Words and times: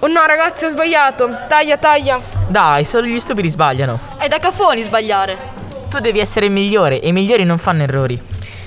Oh 0.00 0.06
no 0.06 0.24
ragazzi 0.26 0.64
ho 0.64 0.68
sbagliato. 0.68 1.28
Taglia, 1.48 1.76
taglia. 1.76 2.20
Dai, 2.48 2.84
solo 2.84 3.06
gli 3.06 3.20
stupidi 3.20 3.48
sbagliano. 3.48 3.98
È 4.18 4.28
da 4.28 4.38
cafoni 4.38 4.82
sbagliare. 4.82 5.36
Tu 5.88 5.98
devi 5.98 6.18
essere 6.18 6.46
il 6.46 6.52
migliore 6.52 7.00
e 7.00 7.08
i 7.08 7.12
migliori 7.12 7.44
non 7.44 7.58
fanno 7.58 7.82
errori. 7.82 8.20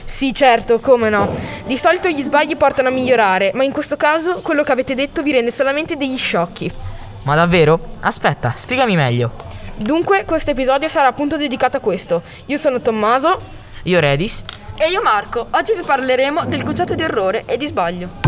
Sì, 0.06 0.34
certo, 0.34 0.80
come 0.80 1.10
no. 1.10 1.30
Di 1.66 1.78
solito 1.78 2.08
gli 2.08 2.22
sbagli 2.22 2.56
portano 2.56 2.90
a 2.90 2.92
migliorare, 2.92 3.52
ma 3.56 3.64
in 3.64 3.72
questo 3.72 3.98
caso 3.98 4.42
quello 4.42 4.62
che 4.62 4.72
avete 4.72 4.94
detto 4.94 5.24
vi 5.24 5.32
rende 5.32 5.50
solamente 5.50 5.96
degli 5.96 6.18
sciocchi. 6.18 6.72
Ma 7.24 7.34
davvero? 7.34 7.80
Aspetta, 8.02 8.54
spiegami 8.56 8.96
meglio. 8.96 9.32
Dunque, 9.76 10.24
questo 10.26 10.52
episodio 10.52 10.88
sarà 10.88 11.08
appunto 11.08 11.38
dedicato 11.38 11.78
a 11.78 11.80
questo. 11.80 12.22
Io 12.46 12.58
sono 12.58 12.80
Tommaso. 12.80 13.42
Io 13.84 14.00
Redis. 14.00 14.44
E 14.78 14.90
io 14.90 15.02
Marco. 15.02 15.48
Oggi 15.50 15.74
vi 15.74 15.82
parleremo 15.82 16.46
del 16.46 16.64
concetto 16.64 16.94
di 16.94 17.02
errore 17.02 17.44
e 17.46 17.58
di 17.58 17.66
sbaglio. 17.66 18.25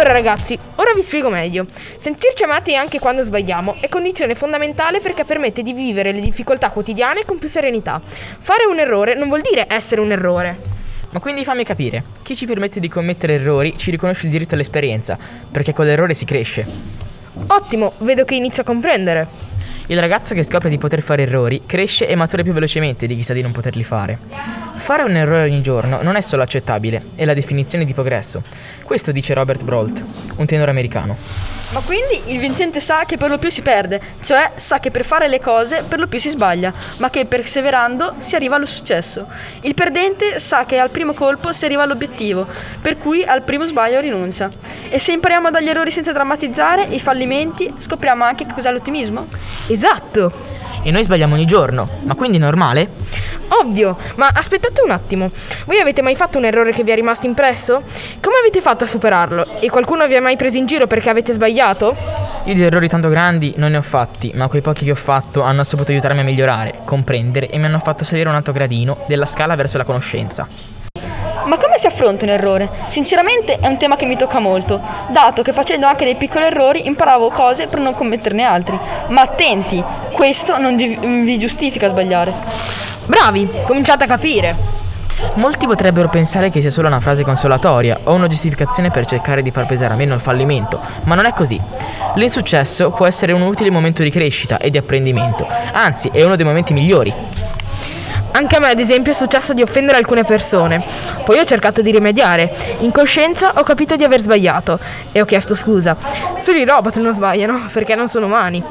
Allora 0.00 0.14
ragazzi, 0.14 0.58
ora 0.76 0.94
vi 0.94 1.02
spiego 1.02 1.28
meglio. 1.28 1.66
Sentirci 1.98 2.44
amati 2.44 2.74
anche 2.74 2.98
quando 2.98 3.22
sbagliamo 3.22 3.76
è 3.80 3.88
condizione 3.90 4.34
fondamentale 4.34 4.98
perché 4.98 5.26
permette 5.26 5.60
di 5.60 5.74
vivere 5.74 6.10
le 6.12 6.20
difficoltà 6.20 6.70
quotidiane 6.70 7.26
con 7.26 7.38
più 7.38 7.48
serenità. 7.48 8.00
Fare 8.02 8.64
un 8.64 8.78
errore 8.78 9.14
non 9.14 9.28
vuol 9.28 9.42
dire 9.42 9.66
essere 9.68 10.00
un 10.00 10.10
errore. 10.10 10.58
Ma 11.10 11.20
quindi 11.20 11.44
fammi 11.44 11.64
capire, 11.64 12.02
chi 12.22 12.34
ci 12.34 12.46
permette 12.46 12.80
di 12.80 12.88
commettere 12.88 13.34
errori 13.34 13.74
ci 13.76 13.90
riconosce 13.90 14.24
il 14.24 14.32
diritto 14.32 14.54
all'esperienza, 14.54 15.18
perché 15.52 15.74
con 15.74 15.84
l'errore 15.84 16.14
si 16.14 16.24
cresce. 16.24 16.64
Ottimo, 17.48 17.92
vedo 17.98 18.24
che 18.24 18.36
inizio 18.36 18.62
a 18.62 18.64
comprendere. 18.64 19.49
Il 19.90 19.98
ragazzo 19.98 20.34
che 20.34 20.44
scopre 20.44 20.68
di 20.68 20.78
poter 20.78 21.02
fare 21.02 21.22
errori 21.22 21.62
cresce 21.66 22.06
e 22.06 22.14
matura 22.14 22.44
più 22.44 22.52
velocemente 22.52 23.08
di 23.08 23.16
chi 23.16 23.24
sa 23.24 23.34
di 23.34 23.42
non 23.42 23.50
poterli 23.50 23.82
fare. 23.82 24.20
Fare 24.76 25.02
un 25.02 25.16
errore 25.16 25.42
ogni 25.42 25.62
giorno 25.62 26.00
non 26.00 26.14
è 26.14 26.20
solo 26.20 26.42
accettabile, 26.42 27.06
è 27.16 27.24
la 27.24 27.34
definizione 27.34 27.84
di 27.84 27.92
progresso. 27.92 28.44
Questo 28.84 29.10
dice 29.10 29.34
Robert 29.34 29.64
Brault, 29.64 30.04
un 30.36 30.46
tenore 30.46 30.70
americano. 30.70 31.59
Ma 31.72 31.80
quindi 31.80 32.20
il 32.26 32.40
vincente 32.40 32.80
sa 32.80 33.04
che 33.04 33.16
per 33.16 33.30
lo 33.30 33.38
più 33.38 33.48
si 33.48 33.62
perde, 33.62 34.00
cioè 34.22 34.52
sa 34.56 34.80
che 34.80 34.90
per 34.90 35.04
fare 35.04 35.28
le 35.28 35.38
cose 35.38 35.84
per 35.86 36.00
lo 36.00 36.08
più 36.08 36.18
si 36.18 36.28
sbaglia, 36.28 36.72
ma 36.96 37.10
che 37.10 37.26
perseverando 37.26 38.14
si 38.18 38.34
arriva 38.34 38.56
allo 38.56 38.66
successo. 38.66 39.28
Il 39.60 39.74
perdente 39.74 40.40
sa 40.40 40.64
che 40.64 40.78
al 40.78 40.90
primo 40.90 41.12
colpo 41.12 41.52
si 41.52 41.64
arriva 41.64 41.84
all'obiettivo, 41.84 42.46
per 42.80 42.98
cui 42.98 43.22
al 43.22 43.44
primo 43.44 43.66
sbaglio 43.66 44.00
rinuncia. 44.00 44.50
E 44.88 44.98
se 44.98 45.12
impariamo 45.12 45.50
dagli 45.50 45.68
errori 45.68 45.92
senza 45.92 46.10
drammatizzare 46.10 46.82
i 46.90 46.98
fallimenti, 46.98 47.72
scopriamo 47.78 48.24
anche 48.24 48.46
che 48.46 48.54
cos'è 48.54 48.72
l'ottimismo? 48.72 49.28
Esatto. 49.68 50.49
E 50.82 50.90
noi 50.90 51.04
sbagliamo 51.04 51.34
ogni 51.34 51.44
giorno, 51.44 51.88
ma 52.04 52.14
quindi 52.14 52.38
è 52.38 52.40
normale? 52.40 52.88
Ovvio, 53.60 53.96
ma 54.16 54.30
aspettate 54.32 54.80
un 54.82 54.90
attimo. 54.90 55.30
Voi 55.66 55.78
avete 55.78 56.00
mai 56.00 56.16
fatto 56.16 56.38
un 56.38 56.44
errore 56.44 56.72
che 56.72 56.84
vi 56.84 56.90
è 56.90 56.94
rimasto 56.94 57.26
impresso? 57.26 57.82
Come 58.20 58.36
avete 58.40 58.60
fatto 58.60 58.84
a 58.84 58.86
superarlo? 58.86 59.60
E 59.60 59.68
qualcuno 59.68 60.06
vi 60.06 60.16
ha 60.16 60.22
mai 60.22 60.36
preso 60.36 60.56
in 60.56 60.66
giro 60.66 60.86
perché 60.86 61.10
avete 61.10 61.32
sbagliato? 61.32 61.94
Io 62.44 62.54
di 62.54 62.62
errori 62.62 62.88
tanto 62.88 63.10
grandi 63.10 63.52
non 63.56 63.72
ne 63.72 63.76
ho 63.76 63.82
fatti, 63.82 64.32
ma 64.34 64.48
quei 64.48 64.62
pochi 64.62 64.86
che 64.86 64.92
ho 64.92 64.96
fatto 64.96 65.42
hanno 65.42 65.64
saputo 65.64 65.90
aiutarmi 65.90 66.20
a 66.20 66.24
migliorare, 66.24 66.80
comprendere 66.84 67.50
e 67.50 67.58
mi 67.58 67.66
hanno 67.66 67.80
fatto 67.80 68.04
salire 68.04 68.28
un 68.28 68.34
altro 68.34 68.52
gradino 68.54 69.04
della 69.06 69.26
scala 69.26 69.56
verso 69.56 69.76
la 69.76 69.84
conoscenza. 69.84 70.46
Ma 71.44 71.56
come 71.56 71.78
si 71.78 71.86
affronta 71.86 72.24
un 72.24 72.30
errore? 72.30 72.68
Sinceramente 72.88 73.56
è 73.56 73.66
un 73.66 73.76
tema 73.78 73.96
che 73.96 74.06
mi 74.06 74.16
tocca 74.16 74.38
molto, 74.38 74.80
dato 75.08 75.42
che 75.42 75.52
facendo 75.52 75.86
anche 75.86 76.04
dei 76.04 76.14
piccoli 76.14 76.44
errori 76.44 76.86
imparavo 76.86 77.30
cose 77.30 77.66
per 77.66 77.80
non 77.80 77.94
commetterne 77.94 78.42
altri. 78.42 78.78
Ma 79.08 79.22
attenti, 79.22 79.82
questo 80.12 80.58
non 80.58 80.76
gi- 80.76 80.98
vi 81.00 81.38
giustifica 81.38 81.88
sbagliare. 81.88 82.32
Bravi, 83.06 83.48
cominciate 83.66 84.04
a 84.04 84.06
capire. 84.06 84.78
Molti 85.34 85.66
potrebbero 85.66 86.08
pensare 86.08 86.50
che 86.50 86.60
sia 86.60 86.70
solo 86.70 86.88
una 86.88 87.00
frase 87.00 87.24
consolatoria 87.24 88.00
o 88.04 88.14
una 88.14 88.26
giustificazione 88.26 88.90
per 88.90 89.04
cercare 89.04 89.42
di 89.42 89.50
far 89.50 89.66
pesare 89.66 89.92
a 89.92 89.96
meno 89.96 90.14
il 90.14 90.20
fallimento, 90.20 90.80
ma 91.04 91.14
non 91.14 91.26
è 91.26 91.32
così. 91.34 91.60
L'insuccesso 92.14 92.90
può 92.90 93.06
essere 93.06 93.32
un 93.32 93.42
utile 93.42 93.70
momento 93.70 94.02
di 94.02 94.10
crescita 94.10 94.56
e 94.56 94.70
di 94.70 94.78
apprendimento, 94.78 95.46
anzi 95.72 96.08
è 96.12 96.24
uno 96.24 96.36
dei 96.36 96.46
momenti 96.46 96.72
migliori. 96.72 97.12
Anche 98.32 98.56
a 98.56 98.60
me, 98.60 98.70
ad 98.70 98.78
esempio, 98.78 99.12
è 99.12 99.14
successo 99.14 99.52
di 99.52 99.62
offendere 99.62 99.98
alcune 99.98 100.24
persone. 100.24 100.82
Poi 101.24 101.38
ho 101.38 101.44
cercato 101.44 101.82
di 101.82 101.90
rimediare. 101.90 102.54
In 102.80 102.92
coscienza 102.92 103.52
ho 103.56 103.62
capito 103.62 103.96
di 103.96 104.04
aver 104.04 104.20
sbagliato 104.20 104.78
e 105.12 105.20
ho 105.20 105.24
chiesto 105.24 105.54
scusa. 105.54 105.96
Solo 106.36 106.58
i 106.58 106.64
robot 106.64 106.96
non 106.96 107.12
sbagliano, 107.12 107.68
perché 107.72 107.94
non 107.94 108.08
sono 108.08 108.26
umani. 108.26 108.62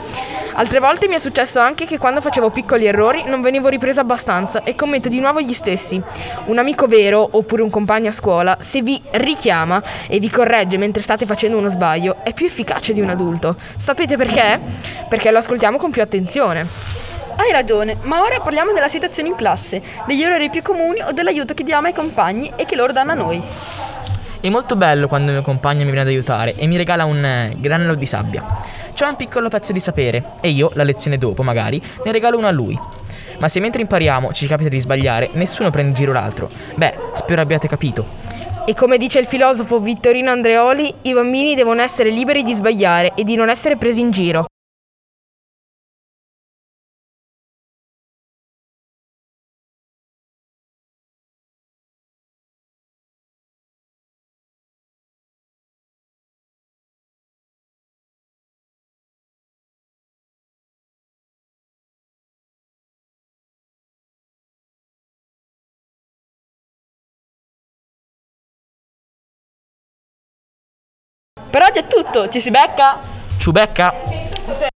Altre 0.53 0.79
volte 0.79 1.07
mi 1.07 1.15
è 1.15 1.19
successo 1.19 1.59
anche 1.59 1.85
che 1.85 1.97
quando 1.97 2.19
facevo 2.19 2.49
piccoli 2.49 2.85
errori 2.85 3.23
non 3.27 3.41
venivo 3.41 3.69
ripresa 3.69 4.01
abbastanza 4.01 4.63
e 4.63 4.75
commetto 4.75 5.07
di 5.07 5.19
nuovo 5.19 5.39
gli 5.39 5.53
stessi. 5.53 6.01
Un 6.47 6.57
amico 6.57 6.85
vero, 6.85 7.25
oppure 7.31 7.61
un 7.61 7.69
compagno 7.69 8.09
a 8.09 8.13
scuola, 8.13 8.57
se 8.59 8.81
vi 8.81 9.01
richiama 9.11 9.81
e 10.07 10.19
vi 10.19 10.29
corregge 10.29 10.77
mentre 10.77 11.01
state 11.01 11.25
facendo 11.25 11.57
uno 11.57 11.69
sbaglio, 11.69 12.17
è 12.23 12.33
più 12.33 12.45
efficace 12.45 12.91
di 12.91 12.99
un 12.99 13.09
adulto. 13.09 13.55
Sapete 13.77 14.17
perché? 14.17 14.59
Perché 15.07 15.31
lo 15.31 15.37
ascoltiamo 15.37 15.77
con 15.77 15.91
più 15.91 16.01
attenzione. 16.01 16.88
Hai 17.39 17.53
ragione, 17.53 17.95
ma 18.01 18.21
ora 18.21 18.41
parliamo 18.41 18.73
della 18.73 18.89
situazione 18.89 19.29
in 19.29 19.35
classe, 19.35 19.81
degli 20.05 20.21
errori 20.21 20.49
più 20.49 20.61
comuni 20.61 21.01
o 21.01 21.13
dell'aiuto 21.13 21.53
che 21.53 21.63
diamo 21.63 21.87
ai 21.87 21.93
compagni 21.93 22.51
e 22.57 22.65
che 22.65 22.75
loro 22.75 22.91
danno 22.91 23.11
a 23.11 23.15
noi. 23.15 23.41
È 24.41 24.49
molto 24.49 24.75
bello 24.75 25.07
quando 25.07 25.27
il 25.27 25.35
mio 25.35 25.41
compagno 25.41 25.85
mi 25.85 25.85
viene 25.85 26.01
ad 26.01 26.07
aiutare 26.07 26.53
e 26.55 26.67
mi 26.67 26.75
regala 26.75 27.05
un 27.05 27.23
eh, 27.23 27.55
granello 27.57 27.95
di 27.95 28.05
sabbia. 28.05 28.45
C'è 28.93 29.07
un 29.07 29.15
piccolo 29.15 29.47
pezzo 29.47 29.71
di 29.71 29.79
sapere 29.79 30.31
e 30.41 30.49
io, 30.49 30.71
la 30.73 30.83
lezione 30.83 31.17
dopo 31.17 31.41
magari, 31.41 31.81
ne 32.03 32.11
regalo 32.11 32.37
uno 32.37 32.47
a 32.47 32.51
lui. 32.51 32.77
Ma 33.37 33.47
se 33.47 33.61
mentre 33.61 33.79
impariamo 33.83 34.33
ci 34.33 34.45
capita 34.45 34.67
di 34.67 34.81
sbagliare, 34.81 35.29
nessuno 35.31 35.69
prende 35.69 35.91
in 35.91 35.95
giro 35.95 36.11
l'altro. 36.11 36.49
Beh, 36.75 36.93
spero 37.13 37.39
abbiate 37.39 37.69
capito. 37.69 38.05
E 38.65 38.73
come 38.73 38.97
dice 38.97 39.17
il 39.17 39.25
filosofo 39.25 39.79
Vittorino 39.79 40.29
Andreoli, 40.29 40.93
i 41.03 41.13
bambini 41.13 41.55
devono 41.55 41.81
essere 41.81 42.09
liberi 42.09 42.43
di 42.43 42.53
sbagliare 42.53 43.13
e 43.15 43.23
di 43.23 43.35
non 43.37 43.49
essere 43.49 43.77
presi 43.77 44.01
in 44.01 44.11
giro. 44.11 44.47
Per 71.49 71.61
oggi 71.63 71.79
è 71.79 71.87
tutto, 71.87 72.29
ci 72.29 72.39
si 72.39 72.51
becca! 72.51 72.99
Ciubecca! 73.37 74.69